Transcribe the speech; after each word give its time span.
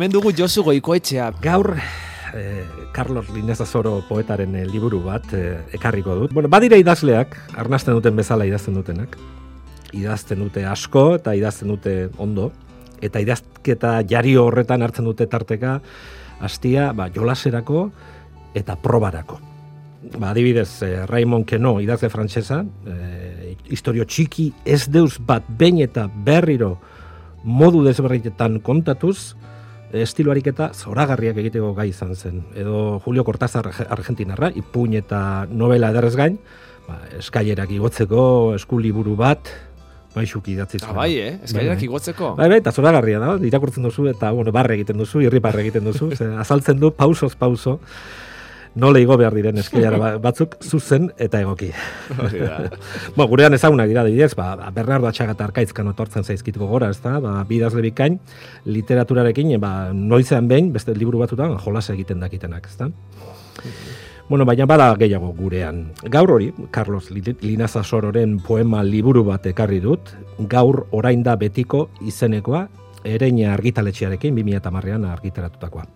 Hemen 0.00 0.14
dugu 0.14 0.30
Josu 0.32 0.62
Goikoetxea. 0.64 1.26
Gaur, 1.44 1.74
eh, 2.32 2.64
Carlos 2.90 3.26
Linezazoro 3.34 3.98
poetaren 4.08 4.54
eh, 4.56 4.62
liburu 4.64 5.02
bat 5.04 5.26
eh, 5.36 5.58
ekarriko 5.76 6.14
dut. 6.22 6.32
Bueno, 6.32 6.48
badire 6.48 6.78
idazleak, 6.80 7.34
arnasten 7.60 7.98
duten 7.98 8.16
bezala 8.16 8.46
idazten 8.48 8.78
dutenak. 8.78 9.18
Idazten 9.92 10.40
dute 10.40 10.64
asko 10.64 11.02
eta 11.18 11.34
idazten 11.36 11.68
dute 11.68 11.92
ondo. 12.16 12.46
Eta 13.04 13.20
idazketa 13.20 13.90
jari 14.08 14.32
horretan 14.40 14.80
hartzen 14.80 15.04
dute 15.04 15.26
tarteka, 15.28 15.82
hastia 16.40 16.94
ba, 16.96 17.10
jolaserako 17.12 17.90
eta 18.56 18.78
probarako. 18.80 19.36
Ba, 20.16 20.30
adibidez, 20.30 20.80
Raymond 21.12 21.44
Keno, 21.44 21.74
idazle 21.84 22.08
frantsesa, 22.08 22.62
eh, 22.88 23.52
historio 23.68 24.08
txiki 24.08 24.48
ez 24.64 24.86
deus 24.88 25.20
bat 25.20 25.44
behin 25.60 25.84
eta 25.84 26.08
berriro 26.08 26.78
modu 27.44 27.84
desberritetan 27.84 28.62
kontatuz, 28.64 29.34
estiloarik 29.92 30.46
eta 30.52 30.70
zoragarriak 30.74 31.36
egiteko 31.42 31.72
gai 31.74 31.88
izan 31.90 32.14
zen. 32.14 32.42
Edo 32.54 33.00
Julio 33.04 33.24
Cortázar 33.24 33.70
Argentinarra, 33.88 34.52
ipuin 34.54 34.94
eta 34.94 35.46
novela 35.50 35.90
ederrez 35.90 36.14
gain, 36.16 36.38
ba, 36.88 37.00
eskailerak 37.18 37.70
igotzeko 37.74 38.54
eskuliburu 38.54 39.16
bat, 39.18 39.50
baixuk 40.14 40.48
idatzi 40.50 40.78
Ah, 40.82 40.86
zuen. 40.86 40.96
bai, 40.96 41.10
eh? 41.18 41.38
Eskailerak 41.44 41.82
igotzeko. 41.86 42.34
Bai, 42.38 42.48
bai, 42.50 42.58
eta 42.58 42.72
zoragarria 42.72 43.18
da, 43.22 43.36
irakurtzen 43.46 43.82
duzu 43.86 44.08
eta 44.10 44.30
bueno, 44.32 44.50
barre 44.52 44.74
egiten 44.74 44.98
duzu, 44.98 45.20
irriparre 45.22 45.62
egiten 45.62 45.84
duzu, 45.84 46.10
ze, 46.16 46.24
azaltzen 46.38 46.78
du 46.80 46.90
pausoz 46.90 47.34
pauso, 47.36 47.78
nola 48.74 49.00
igo 49.02 49.16
behar 49.18 49.34
diren 49.34 49.58
eskailara 49.58 49.98
ba- 49.98 50.18
batzuk 50.22 50.56
zuzen 50.62 51.10
eta 51.18 51.40
egoki. 51.42 51.70
Ba, 53.16 53.26
gurean 53.30 53.54
ezagunak 53.54 53.88
dira 53.90 54.04
didez, 54.06 54.34
ba, 54.38 54.54
ba, 54.56 54.70
Bernardo 54.70 55.08
Atxaga 55.10 55.34
Arkaizkan 55.44 55.88
otortzen 55.90 56.24
zaizkituko 56.24 56.66
gora, 56.70 56.90
ez 56.90 57.00
da? 57.02 57.18
Ba, 57.20 57.38
bidazle 57.48 57.82
bikain, 57.82 58.20
literaturarekin, 58.66 59.56
ba, 59.60 59.90
noizean 59.92 60.48
behin, 60.48 60.72
beste 60.72 60.94
liburu 60.94 61.18
batzutan, 61.24 61.56
jolas 61.58 61.88
egiten 61.90 62.20
dakitenak, 62.20 62.66
ez 62.70 62.76
da? 62.78 62.90
Bueno, 64.30 64.44
baina 64.46 64.62
bada 64.70 64.92
gehiago 64.94 65.32
gurean. 65.34 65.88
Gaur 66.06 66.30
hori, 66.36 66.52
Carlos 66.70 67.10
Li- 67.10 67.34
Linaza 67.42 67.82
Sororen 67.82 68.36
poema 68.38 68.84
liburu 68.86 69.24
bat 69.26 69.46
ekarri 69.50 69.80
dut, 69.82 70.12
gaur 70.38 70.84
orain 70.94 71.24
da 71.26 71.34
betiko 71.36 71.88
izenekoa, 72.06 72.68
ereina 73.02 73.54
argitaletxearekin, 73.56 74.36
2008an 74.38 75.08
argitaratutakoa. 75.10 75.86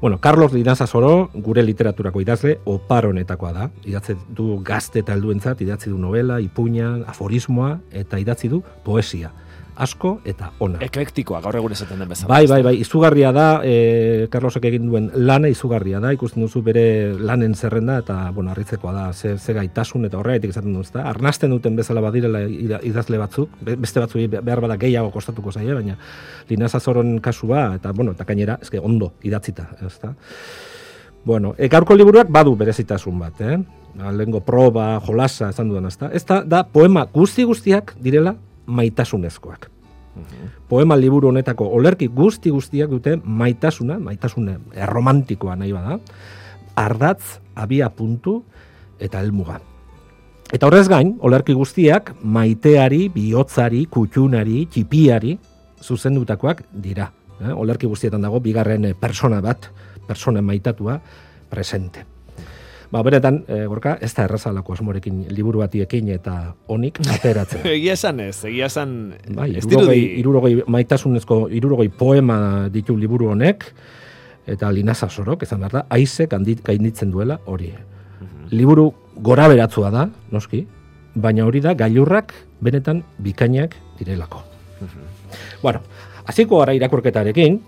Bueno, 0.00 0.20
Carlos 0.20 0.52
Linaza 0.52 0.86
Soro, 0.86 1.28
gure 1.34 1.62
literaturako 1.64 2.20
idazle, 2.22 2.60
oparonetakoa 2.70 3.48
da. 3.52 3.64
Idatzi 3.82 4.14
du 4.30 4.60
gazte 4.62 5.00
eta 5.02 5.16
helduentzat, 5.16 5.58
idatzi 5.64 5.90
du 5.90 5.98
novela, 5.98 6.36
ipuña, 6.38 7.00
aforismoa, 7.10 7.80
eta 7.90 8.20
idatzi 8.22 8.46
du 8.52 8.62
poesia. 8.84 9.32
Asko 9.78 10.16
eta 10.26 10.48
ona. 10.58 10.80
Eklektikoa, 10.82 11.38
gaur 11.44 11.54
egun 11.60 11.72
esaten 11.72 12.00
den 12.02 12.08
bezala. 12.10 12.28
Bai, 12.32 12.46
bai, 12.50 12.58
bai, 12.66 12.72
izugarria 12.82 13.30
da, 13.32 13.44
e, 13.62 14.26
Carlosek 14.32 14.64
egin 14.66 14.88
duen 14.90 15.06
lana 15.14 15.46
izugarria 15.52 16.00
da, 16.02 16.10
ikusten 16.16 16.42
duzu 16.42 16.62
bere 16.66 16.82
lanen 17.14 17.54
zerrenda, 17.54 18.00
eta, 18.02 18.16
bueno, 18.34 18.50
harritzekoa 18.50 18.92
da, 18.96 19.04
ze, 19.12 19.36
ze 19.38 19.54
gaitasun 19.54 20.08
eta 20.08 20.18
horregatik 20.18 20.50
esaten 20.50 20.74
duz, 20.74 20.88
da. 20.90 21.04
Arnasten 21.12 21.54
duten 21.54 21.76
bezala 21.78 22.02
badirela 22.02 22.40
ida- 22.42 22.80
idazle 22.82 23.20
batzuk, 23.22 23.54
be- 23.62 23.76
beste 23.76 24.02
batzuei 24.02 24.26
behar 24.26 24.60
bada 24.66 24.76
gehiago 24.82 25.12
kostatuko 25.14 25.52
zaie, 25.54 25.70
baina 25.78 25.94
linazazoron 26.48 27.20
kasua, 27.22 27.68
eta, 27.78 27.92
bueno, 27.92 28.16
eta 28.18 28.26
gainera, 28.26 28.58
eske 28.60 28.80
ondo 28.82 29.12
idatzita, 29.22 29.68
ez 29.86 29.94
da. 30.02 30.14
Bueno, 31.24 31.54
e, 31.58 31.68
gaurko 31.68 31.94
liburuak 31.94 32.28
badu 32.34 32.56
berezitasun 32.56 33.18
bat, 33.18 33.40
eh? 33.40 33.58
Lehengo 33.98 34.40
proba, 34.46 35.00
jolasa, 35.06 35.48
esan 35.50 35.68
dudan, 35.70 35.86
ezta? 35.86 36.10
Ez 36.14 36.24
da, 36.26 36.42
da 36.42 36.64
poema 36.66 37.06
guzti 37.12 37.44
guztiak 37.44 37.94
direla 38.02 38.34
maitasunezkoak 38.68 39.68
poema 40.68 40.96
liburu 40.96 41.28
honetako 41.28 41.68
olerki 41.78 42.08
guzti 42.08 42.50
guztiak 42.50 42.90
dute 42.90 43.16
maitasuna, 43.24 43.98
maitasune 43.98 44.58
erromantikoa 44.74 45.56
nahi 45.56 45.72
bada, 45.72 45.98
ardatz, 46.76 47.38
abia 47.54 47.88
puntu 47.90 48.42
eta 49.00 49.22
helmuga. 49.22 49.60
Eta 50.52 50.66
horrez 50.66 50.86
gain, 50.88 51.16
olerki 51.20 51.52
guztiak 51.56 52.14
maiteari, 52.22 53.08
bihotzari, 53.12 53.84
kutxunari, 53.92 54.64
txipiari 54.72 55.36
zuzendutakoak 55.84 56.64
dira. 56.72 57.10
Eh? 57.38 57.52
Olerki 57.52 57.86
guztietan 57.86 58.24
dago 58.24 58.40
bigarren 58.40 58.88
eh, 58.88 58.94
persona 58.98 59.42
bat, 59.44 59.68
persona 60.08 60.42
maitatua, 60.42 60.98
presente. 61.50 62.06
Ba, 62.88 63.02
beretan, 63.04 63.42
e, 63.44 63.66
gorka, 63.68 63.98
ez 64.00 64.14
da 64.16 64.24
errazalako 64.24 64.72
asmorekin 64.72 65.26
liburu 65.36 65.60
batiekin 65.60 66.08
eta 66.14 66.54
onik 66.72 67.02
ateratzen. 67.04 67.66
Egia 67.76 67.92
esan 67.98 68.22
ez, 68.24 68.38
egia 68.48 68.70
esan... 68.70 68.94
Bai, 69.36 69.50
irurogei, 69.60 69.98
irurogei 70.22 70.54
maitasunezko 70.64 71.42
irurogei 71.52 71.90
poema 71.92 72.38
ditu 72.72 72.96
liburu 72.96 73.28
honek, 73.34 73.66
eta 74.48 74.70
linaza 74.72 75.10
sorok, 75.12 75.44
ezan 75.44 75.60
behar 75.60 75.74
da, 75.76 75.82
aizek 75.92 76.32
handit, 76.32 76.62
gainditzen 76.64 77.12
duela 77.12 77.36
hori. 77.44 77.74
Liburu 78.56 78.88
gora 79.20 79.50
beratzua 79.52 79.90
da, 79.92 80.06
noski, 80.32 80.62
baina 81.12 81.44
hori 81.44 81.60
da 81.60 81.74
gailurrak 81.76 82.32
benetan 82.64 83.02
bikainak 83.20 83.76
direlako. 83.98 84.40
Bueno, 85.60 85.82
hasiko 86.24 86.62
gara 86.62 86.72
irakurketarekin, 86.72 87.60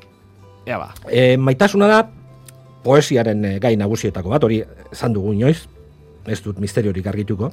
Ea 0.65 0.79
ba. 0.79 0.95
e, 1.11 1.37
maitasuna 1.37 1.89
da 1.91 2.01
poesiaren 2.85 3.45
eh, 3.45 3.59
gai 3.63 3.77
nagusietako 3.77 4.33
bat, 4.33 4.45
hori 4.45 4.63
esan 4.93 5.15
dugu 5.17 5.35
inoiz, 5.37 5.65
ez 6.27 6.41
dut 6.45 6.61
misteriorik 6.61 7.07
argituko. 7.07 7.51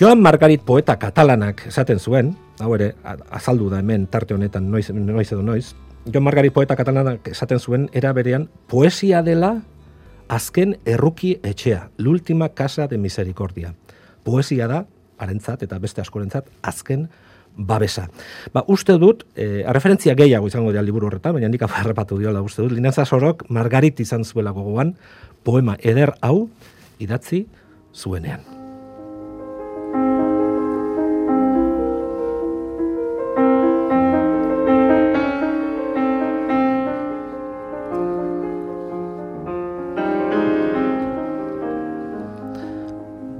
Joan 0.00 0.20
Margarit 0.22 0.62
poeta 0.62 0.94
katalanak 1.00 1.64
esaten 1.66 1.98
zuen, 1.98 2.34
hau 2.60 2.74
ere, 2.76 2.92
azaldu 3.30 3.70
da 3.72 3.80
hemen 3.82 4.06
tarte 4.06 4.36
honetan 4.36 4.70
noiz, 4.70 4.90
noiz 4.94 5.26
edo 5.32 5.42
noiz, 5.42 5.72
Joan 6.06 6.24
Margarit 6.24 6.54
poeta 6.54 6.76
katalanak 6.78 7.26
esaten 7.28 7.58
zuen, 7.58 7.88
era 7.92 8.12
berean, 8.16 8.48
poesia 8.70 9.20
dela 9.22 9.58
azken 10.30 10.76
erruki 10.86 11.34
etxea, 11.42 11.88
l'ultima 11.98 12.48
casa 12.54 12.86
de 12.86 12.98
misericordia. 12.98 13.74
Poesia 14.24 14.68
da, 14.70 14.84
harentzat 15.18 15.64
eta 15.66 15.78
beste 15.82 16.00
askorentzat, 16.00 16.46
azken 16.62 17.08
babesa. 17.60 18.08
Ba, 18.54 18.64
uste 18.68 18.96
dut, 18.98 19.26
e, 19.36 19.62
referentzia 19.68 20.16
gehiago 20.18 20.48
izango 20.48 20.72
dira 20.72 20.84
liburu 20.84 21.10
horretan, 21.10 21.36
baina 21.36 21.50
nik 21.52 21.66
harrapatu 21.68 22.18
diola 22.18 22.42
uste 22.42 22.64
dut, 22.64 22.72
Linatza 22.76 23.04
Sorok 23.04 23.44
Margarit 23.48 24.00
izan 24.00 24.24
zuela 24.24 24.54
gogoan, 24.56 24.94
poema 25.44 25.76
eder 25.80 26.14
hau 26.20 26.48
idatzi 27.00 27.44
zuenean. 27.94 28.40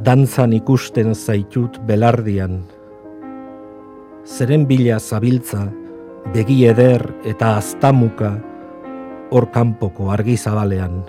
Dantzan 0.00 0.54
ikusten 0.56 1.12
zaitut 1.14 1.76
belardian, 1.87 2.62
zeren 4.31 4.67
bila 4.67 4.99
zabiltza, 5.00 5.67
begi 6.35 6.62
eder 6.71 7.03
eta 7.27 7.56
aztamuka, 7.59 8.37
hor 9.31 9.47
kanpoko 9.50 10.11
argi 10.15 10.37
zabalean. 10.38 11.03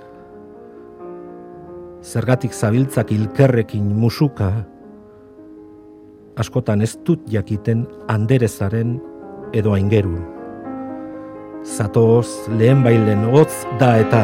Zergatik 2.01 2.53
zabiltzak 2.53 3.13
ilkerrekin 3.13 3.85
musuka, 3.93 4.49
askotan 6.41 6.81
ez 6.81 6.95
dut 7.05 7.21
jakiten 7.29 7.85
anderezaren 8.09 8.97
edo 9.53 9.75
aingeru. 9.77 10.17
Zatoz 11.61 12.49
lehen 12.57 12.81
bailen 12.81 13.27
hotz 13.29 13.67
da 13.77 13.93
eta 14.01 14.23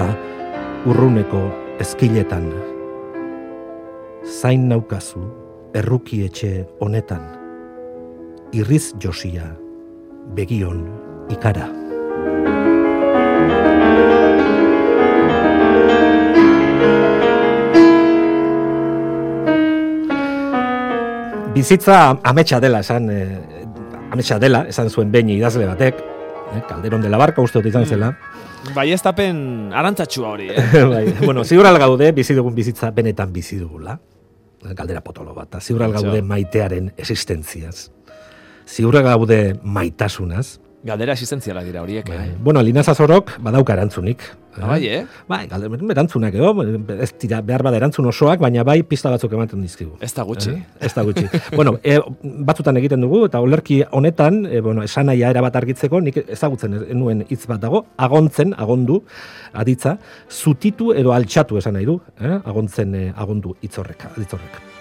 urruneko 0.90 1.44
eskiletan. 1.84 2.50
Zain 4.26 4.66
naukazu 4.72 5.22
erruki 5.78 6.24
etxe 6.26 6.64
honetan. 6.82 7.37
Irriz 8.56 8.94
josia, 9.04 9.44
begion 10.32 10.86
ikara. 11.28 11.66
Bizitza 21.52 21.98
ametsa 22.24 22.62
dela 22.64 22.80
esan, 22.80 23.10
eh, 23.12 23.66
ametsa 24.14 24.40
dela 24.40 24.64
esan 24.70 24.90
zuen 24.90 25.12
behin 25.12 25.34
idazle 25.36 25.68
batek, 25.68 26.00
eh, 26.00 26.64
Calderón 26.70 27.02
de 27.02 27.10
la 27.10 27.18
Barca 27.18 27.42
uste 27.42 27.60
dut 27.60 27.68
izan 27.68 27.86
zela. 27.86 28.14
Bai 28.74 28.94
ez 28.94 29.02
tapen 29.02 29.74
arantzatxua 29.74 30.30
hori, 30.30 30.50
eh? 30.56 30.86
bai, 30.94 31.04
bueno, 31.26 31.44
ziural 31.44 31.78
gaude 31.78 32.14
bizi 32.14 32.34
dugun 32.34 32.56
bizitza 32.56 32.92
benetan 32.92 33.34
bizi 33.34 33.60
dugula. 33.60 34.00
Galdera 34.64 35.04
potolo 35.04 35.36
bat, 35.36 35.60
ziural 35.60 35.92
gaude 35.92 36.22
maitearen 36.22 36.94
existentziaz. 36.96 37.97
Ziurra 38.68 39.02
gaude 39.02 39.58
maitasunaz, 39.64 40.60
Galdera 40.88 41.16
existentziala 41.18 41.64
dira 41.66 41.82
horiek, 41.82 42.08
eh? 42.14 42.36
Bueno, 42.40 42.62
linazazorok 42.62 43.40
badauka 43.44 43.74
erantzunik. 43.74 44.22
Ah, 44.58 44.70
bai, 44.70 44.86
eh? 44.88 45.00
Bai, 45.30 45.42
galde, 45.50 45.68
erantzunak 45.92 46.38
edo, 46.38 46.52
ez 46.96 47.10
dira 47.20 47.42
behar 47.46 47.64
bada 47.66 47.80
erantzun 47.82 48.08
osoak, 48.10 48.40
baina 48.42 48.64
bai 48.66 48.78
pista 48.88 49.12
batzuk 49.12 49.34
ematen 49.34 49.66
dizkigu. 49.66 49.98
Ez 50.06 50.14
da 50.14 50.24
gutxi. 50.30 50.54
Eh? 50.54 50.86
Ez 50.88 50.94
da 50.96 51.04
gutxi. 51.06 51.26
bueno, 51.60 51.76
e, 51.84 51.98
batzutan 52.22 52.78
egiten 52.80 53.04
dugu, 53.04 53.24
eta 53.28 53.42
olerki 53.44 53.82
honetan, 53.90 54.44
e, 54.46 54.62
bueno, 54.62 54.86
esanaia 54.86 55.34
erabat 55.34 55.60
argitzeko, 55.64 56.02
nik 56.08 56.22
ezagutzen 56.24 56.80
nuen 56.94 57.26
hitz 57.28 57.44
bat 57.50 57.62
dago, 57.66 57.84
agontzen, 57.98 58.54
agondu, 58.58 59.02
aditza, 59.58 59.98
zutitu 60.30 60.94
edo 60.94 61.18
altxatu 61.18 61.60
esan 61.60 61.80
nahi 61.82 61.90
du, 61.90 62.00
eh? 62.22 62.38
agontzen 62.46 62.98
agondu 63.12 63.58
hitzorrek, 63.66 64.12
aditzorrek. 64.14 64.77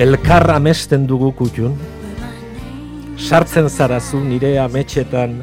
Elkar 0.00 0.46
amesten 0.54 1.04
dugu 1.04 1.28
kutxun, 1.36 1.74
sartzen 3.20 3.68
zarazu 3.68 4.22
nire 4.24 4.54
ametxetan, 4.62 5.34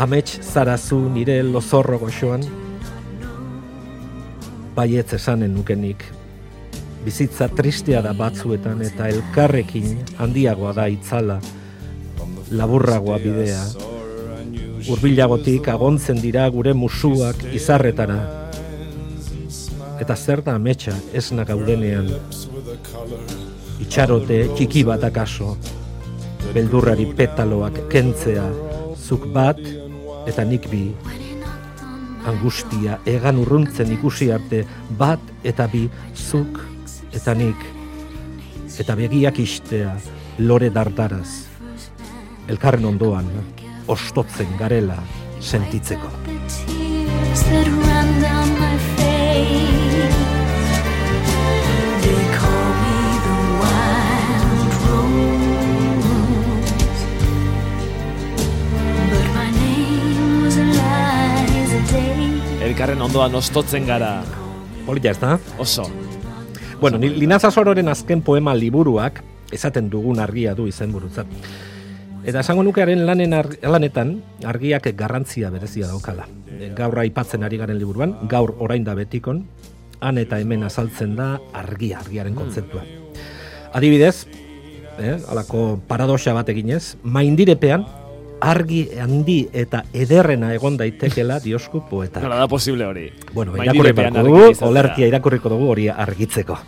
amets 0.00 0.38
zarazu 0.40 1.02
nire 1.12 1.42
lozorro 1.42 1.98
goxoan, 2.00 2.46
baietz 4.78 5.12
esanen 5.20 5.52
nukenik, 5.58 6.06
bizitza 7.04 7.52
tristea 7.52 8.00
da 8.00 8.16
batzuetan 8.16 8.80
eta 8.88 9.12
elkarrekin 9.12 10.00
handiagoa 10.16 10.72
da 10.80 10.88
itzala, 10.88 11.40
laburragoa 12.48 13.20
bidea, 13.20 13.62
hurbilagotik 14.88 15.68
agontzen 15.68 16.24
dira 16.24 16.48
gure 16.48 16.72
musuak 16.72 17.44
izarretara, 17.52 18.39
eta 20.00 20.16
zer 20.16 20.42
da 20.42 20.54
ametsa 20.56 20.94
esna 21.12 21.44
gaudenean, 21.44 22.08
itxarote 23.84 24.38
txiki 24.56 24.84
bat 24.88 25.04
akaso, 25.04 25.54
beldurrari 26.54 27.06
petaloak 27.16 27.82
kentzea, 27.92 28.46
zuk 28.96 29.26
bat 29.34 29.60
eta 30.30 30.44
nik 30.44 30.68
bi, 30.72 30.86
angustia 32.30 32.98
egan 33.08 33.40
urruntzen 33.42 33.92
ikusi 33.96 34.30
arte, 34.32 34.64
bat 34.98 35.20
eta 35.44 35.68
bi, 35.72 35.86
zuk 36.16 36.60
eta 37.16 37.34
nik, 37.36 37.68
eta 38.80 38.96
begiak 38.96 39.40
istea, 39.42 39.94
lore 40.40 40.70
dardaraz, 40.72 41.28
elkarren 42.48 42.88
ondoan, 42.94 43.28
ostotzen 43.90 44.56
garela 44.60 44.98
sentitzeko. 45.40 46.08
Elkarren 62.80 63.02
ondoan 63.04 63.34
ostotzen 63.36 63.84
gara. 63.84 64.22
Polita 64.86 65.10
ez 65.10 65.18
da? 65.20 65.34
Oso. 65.60 65.82
Bueno, 66.80 66.96
ni- 66.96 67.10
Linaza 67.12 67.50
Sororen 67.50 67.88
azken 67.92 68.22
poema 68.22 68.54
liburuak 68.54 69.20
esaten 69.52 69.90
dugun 69.90 70.18
argia 70.18 70.54
du 70.54 70.64
izenburutzat. 70.66 71.26
Eta 72.24 72.40
esango 72.40 72.62
nukearen 72.64 73.04
lanen 73.04 73.34
ar, 73.36 73.50
lanetan 73.60 74.22
argiak 74.48 74.88
garrantzia 74.96 75.50
berezia 75.50 75.88
daukala. 75.88 76.24
Gaur 76.74 76.98
aipatzen 77.04 77.44
ari 77.44 77.58
garen 77.58 77.76
liburuan, 77.76 78.16
gaur 78.26 78.54
orain 78.58 78.82
da 78.82 78.94
betikon, 78.94 79.44
han 80.00 80.16
eta 80.16 80.38
hemen 80.40 80.62
azaltzen 80.64 81.16
da 81.16 81.38
argia, 81.52 81.98
argiaren 81.98 82.34
kontzeptua. 82.34 82.80
Adibidez, 83.74 84.26
eh, 84.98 85.18
alako 85.28 85.82
paradoxa 85.86 86.32
bat 86.32 86.48
eginez, 86.48 86.96
maindirepean 87.02 87.84
argi 88.40 88.88
handi 89.00 89.38
eta 89.52 89.84
ederrena 89.92 90.54
egon 90.54 90.76
daitekela 90.80 91.38
diosku 91.44 91.84
poeta. 91.90 92.20
Nola 92.24 92.40
da 92.40 92.48
posible 92.48 92.86
hori. 92.86 93.10
Bueno, 93.32 93.52
Maindirepean 93.52 93.76
irakurri 93.76 93.92
beharko 93.92 94.18
argia 94.18 94.58
dugu, 94.58 94.68
olerkia 94.70 95.10
irakurriko 95.12 95.52
dugu 95.52 95.72
hori 95.74 95.88
argitzeko. 95.88 96.58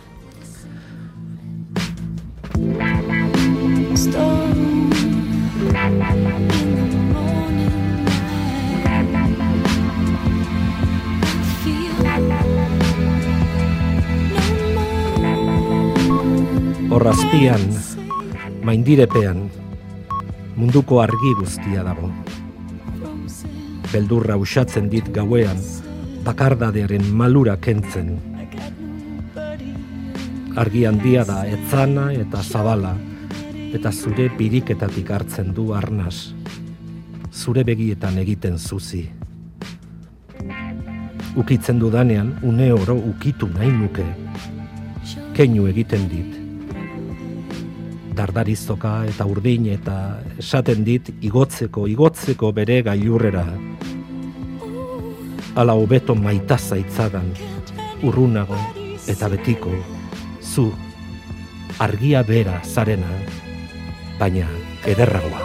Horrazpian, 16.93 17.63
maindirepean, 18.61 19.49
munduko 20.55 21.01
argi 21.01 21.33
guztia 21.39 21.83
dago. 21.85 22.09
Beldurra 23.91 24.37
usatzen 24.37 24.89
dit 24.89 25.07
gauean, 25.13 25.59
bakardadearen 26.25 27.05
malura 27.13 27.57
kentzen. 27.57 28.15
Argi 30.57 30.85
handia 30.85 31.23
da 31.25 31.43
etzana 31.49 32.11
eta 32.13 32.43
zabala, 32.43 32.93
eta 33.73 33.91
zure 33.91 34.29
biriketatik 34.37 35.09
hartzen 35.09 35.53
du 35.53 35.71
arnaz. 35.73 36.33
Zure 37.33 37.63
begietan 37.65 38.19
egiten 38.21 38.59
zuzi. 38.59 39.07
Ukitzen 41.35 41.79
dudanean, 41.81 42.35
une 42.43 42.69
oro 42.73 42.93
ukitu 42.93 43.49
nahi 43.49 43.71
nuke. 43.73 44.05
Keinu 45.33 45.65
egiten 45.65 46.05
dit, 46.09 46.42
dardarizoka 48.15 48.93
eta 49.09 49.25
urdin 49.29 49.67
eta 49.73 49.97
esaten 50.39 50.83
dit 50.85 51.09
igotzeko, 51.21 51.87
igotzeko 51.91 52.51
bere 52.55 52.81
gailurrera. 52.85 53.45
Ala 55.59 55.75
hobeto 55.77 56.15
maita 56.15 56.57
zaitzadan, 56.57 57.29
urrunago 58.03 58.57
eta 59.07 59.29
betiko, 59.29 59.73
zu, 60.41 60.69
argia 61.79 62.23
bera 62.23 62.61
zarena, 62.63 63.11
baina 64.19 64.49
ederragoa. 64.85 65.41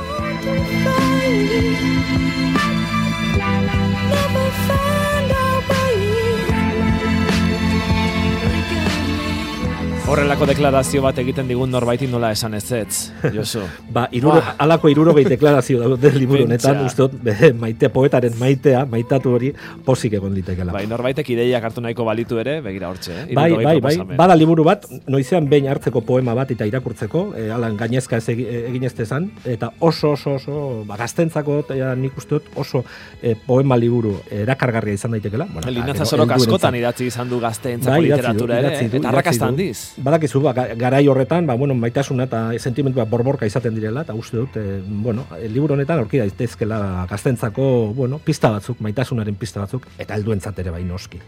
Horrelako 10.08 10.46
deklarazio 10.48 11.02
bat 11.04 11.18
egiten 11.20 11.44
digun 11.50 11.68
norbaiti 11.68 12.06
nola 12.08 12.30
esan 12.32 12.54
ez 12.56 12.64
ez, 12.72 13.00
Josu. 13.34 13.60
Ba, 13.94 14.06
iruro, 14.16 14.40
alako 14.64 14.88
irurogei 14.88 15.24
deklarazio 15.28 15.82
daude 15.82 16.10
liburu 16.14 16.46
honetan, 16.46 16.78
uste 16.86 17.50
maite 17.60 17.90
poetaren 17.92 18.32
maitea, 18.40 18.86
maitatu 18.88 19.34
hori, 19.36 19.50
posik 19.84 20.16
egon 20.16 20.32
litekela. 20.32 20.72
Bai, 20.72 20.86
norbaitek 20.88 21.28
ideiak 21.34 21.66
hartu 21.68 21.84
nahiko 21.84 22.06
balitu 22.08 22.38
ere, 22.40 22.54
begira 22.64 22.88
hortxe, 22.88 23.12
eh? 23.26 23.26
Bai, 23.36 23.50
bai, 23.60 23.74
bai, 23.84 23.92
bada 24.16 24.36
liburu 24.38 24.64
bat, 24.64 24.86
noizean 25.12 25.44
behin 25.50 25.68
hartzeko 25.74 26.00
poema 26.08 26.32
bat 26.38 26.54
eta 26.56 26.64
irakurtzeko, 26.70 27.26
e, 27.36 27.44
alan 27.52 27.76
gainezka 27.76 28.16
ez 28.22 28.30
egi- 28.32 28.48
egin 28.62 28.88
ez 28.88 28.94
dezan, 28.96 29.28
eta 29.44 29.70
oso, 29.84 30.14
oso, 30.16 30.38
oso, 30.40 30.56
ba, 30.88 30.96
gaztentzako 31.02 31.58
eta 31.66 31.92
nik 32.00 32.16
uste 32.16 32.38
dut 32.38 32.48
oso 32.64 32.80
e, 33.20 33.34
poema 33.44 33.76
liburu 33.76 34.16
erakargarria 34.40 34.96
izan 34.96 35.18
daitekela. 35.18 35.50
Bueno, 35.52 35.68
Sorok 35.68 35.76
helduentzat. 35.84 36.40
askotan 36.40 36.80
idatzi 36.80 37.10
izan 37.12 37.28
du 37.28 37.42
gazteentzako 37.44 37.98
Bai, 38.00 38.08
literatura 38.08 38.58
ere, 38.64 38.72
eta 38.72 38.88
idatzi 38.88 39.06
arrakasta 39.12 39.44
du. 39.44 39.52
handiz. 39.52 39.78
Badakizu, 39.98 40.40
ba, 40.40 40.52
ga- 40.54 40.74
garai 40.78 41.08
horretan, 41.08 41.46
ba, 41.46 41.54
bueno, 41.58 41.74
maitasuna 41.74 42.24
eta 42.28 42.40
sentimentua 42.58 43.04
borborka 43.04 43.46
izaten 43.46 43.74
direla, 43.74 44.02
eta 44.06 44.14
uste 44.14 44.36
dut, 44.36 44.56
e, 44.56 44.80
bueno, 44.86 45.26
e, 45.38 45.48
liburu 45.48 45.74
honetan 45.74 45.98
aurki 45.98 46.20
daitezkela 46.22 47.06
gaztentzako, 47.10 47.92
bueno, 47.96 48.18
pista 48.22 48.50
batzuk, 48.54 48.80
maitasunaren 48.80 49.34
pista 49.34 49.60
batzuk, 49.60 49.86
eta 49.98 50.14
helduentzat 50.14 50.58
ere 50.58 50.70
bai 50.70 50.84
noski. 50.84 51.18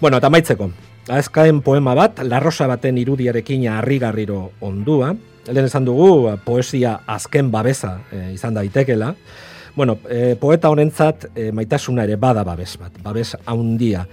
Bueno, 0.00 0.18
eta 0.18 0.30
maitzeko, 0.30 0.70
azkaen 1.08 1.62
poema 1.62 1.94
bat, 1.98 2.22
larrosa 2.22 2.66
baten 2.70 2.98
irudiarekin 2.98 3.66
harrigarriro 3.72 4.52
ondua, 4.60 5.14
lehen 5.50 5.66
esan 5.66 5.84
dugu, 5.84 6.36
poesia 6.44 7.00
azken 7.06 7.50
babesa 7.50 7.98
e, 8.12 8.30
izan 8.34 8.54
daitekela, 8.54 9.14
Bueno, 9.74 9.98
e, 10.08 10.36
poeta 10.38 10.70
honentzat 10.70 11.24
e, 11.34 11.48
maitasuna 11.50 12.04
ere 12.06 12.14
bada 12.14 12.44
babes 12.46 12.76
bat, 12.78 12.92
babes 13.02 13.32
haundia, 13.44 14.04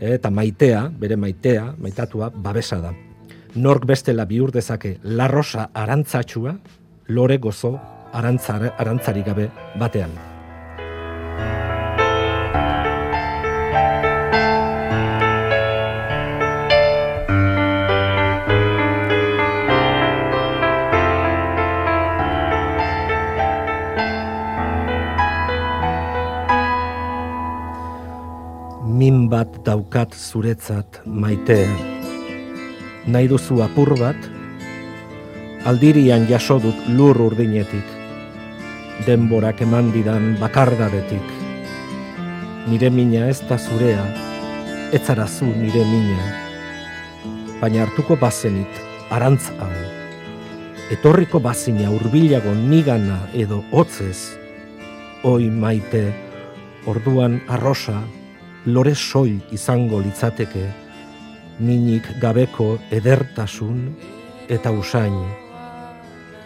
eta 0.00 0.30
maitea, 0.30 0.88
bere 0.98 1.16
maitea, 1.16 1.74
maitatua, 1.78 2.30
babesa 2.30 2.80
da. 2.80 2.94
Nork 3.54 3.84
bestela 3.86 4.24
bihur 4.24 4.52
dezake 4.54 4.96
larrosa 5.02 5.68
arantzatxua, 5.74 6.56
lore 7.08 7.38
gozo 7.38 7.78
arantzar, 8.12 8.72
arantzari 8.78 9.22
gabe 9.26 9.50
batean. 9.78 10.29
Min 29.10 29.26
bat 29.26 29.50
daukat 29.66 30.14
zuretzat 30.14 31.00
maite. 31.04 31.66
Nahi 33.10 33.26
duzu 33.26 33.56
apur 33.64 33.90
bat, 33.98 34.18
aldirian 35.66 36.28
jaso 36.30 36.60
dut 36.62 36.84
lur 36.94 37.18
urdinetik, 37.18 37.88
denborak 39.06 39.62
eman 39.66 39.90
didan 39.90 40.36
bakardadetik. 40.38 41.26
Nire 42.70 42.90
mina 42.94 43.26
ez 43.32 43.40
da 43.48 43.58
zurea, 43.58 44.04
ez 44.94 45.02
zara 45.02 45.26
zu 45.26 45.50
nire 45.58 45.82
mina, 45.90 46.28
baina 47.58 47.82
hartuko 47.82 48.14
bazenit 48.14 48.80
arantz 49.10 49.50
hau. 49.58 49.72
Etorriko 50.94 51.42
bazina 51.42 51.90
hurbilago 51.90 52.54
nigana 52.54 53.18
edo 53.34 53.64
hotzez, 53.72 54.38
oi 55.24 55.50
maite, 55.50 56.06
orduan 56.86 57.40
arrosa, 57.48 57.98
lore 58.66 58.94
soil 58.94 59.40
izango 59.52 60.00
litzateke, 60.00 60.66
minik 61.60 62.04
gabeko 62.20 62.78
edertasun 62.90 63.94
eta 64.48 64.70
usain, 64.72 65.16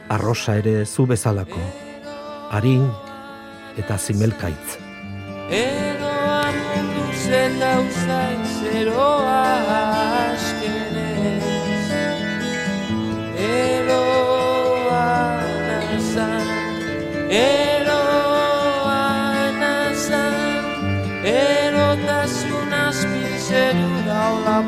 arrosa 0.09 0.57
ere 0.61 0.85
zu 0.87 1.07
bezalako, 1.07 1.63
harin 2.51 2.87
eta 3.79 3.99
zimelkaitz. 3.99 4.79
Eroan 5.51 6.55
mundu 6.71 7.07
zen 7.25 7.59
dauzain 7.61 8.41
zeroa 8.61 9.43
askenez 10.31 11.45
Eroa 13.49 14.04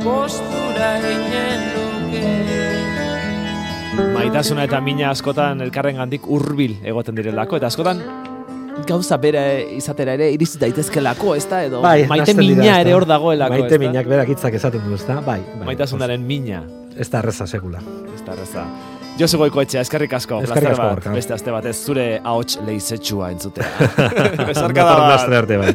postura 0.04 0.90
inen 0.98 1.60
luke 1.74 2.24
Maitasuna 4.14 4.64
eta 4.66 4.80
mina 4.84 5.10
askotan 5.10 5.60
elkarren 5.64 5.96
gandik 6.02 6.26
urbil 6.28 6.74
egoten 6.84 7.14
direlako, 7.16 7.56
eta 7.60 7.66
askotan 7.70 8.02
gauza 8.86 9.16
bere 9.16 9.42
izatera 9.72 10.12
ere 10.18 10.26
iriz 10.34 10.50
daitezkelako, 10.60 11.34
ez 11.38 11.46
da, 11.48 11.62
edo 11.64 11.80
maite 11.80 12.08
nahasten 12.10 12.42
dira, 12.42 12.58
mina 12.60 12.74
ere 12.82 12.92
hor 12.92 13.06
dagoelako, 13.08 13.54
Maite 13.56 13.72
ez 13.74 13.80
da? 13.80 13.86
minak 13.86 14.06
berak 14.10 14.28
hitzak 14.34 14.54
esaten 14.58 14.82
du, 14.84 14.92
ezta? 14.98 15.16
Bai, 15.24 15.38
bai. 15.54 15.64
Maitasunaren 15.70 16.20
mina, 16.28 16.62
Ez 16.96 17.08
da 17.12 17.18
erreza 17.20 17.46
sekula. 17.46 17.80
ez 18.14 18.22
da 18.24 18.32
erreza. 18.32 18.62
Josu 19.18 19.38
goikoetxea, 19.40 19.80
eskerrik 19.80 20.12
asko, 20.12 20.42
Eskerrik 20.44 20.70
asko, 20.74 20.82
bat, 20.82 21.08
beste 21.14 21.32
aste 21.34 21.50
batez, 21.52 21.74
zure 21.86 22.20
ahots 22.22 22.58
leizetsua 22.66 23.30
entzutea. 23.32 23.64
Besarkada 24.48 24.90
Datorren 24.92 25.08
bat. 25.08 25.32
arte, 25.40 25.56
bai. 25.56 25.72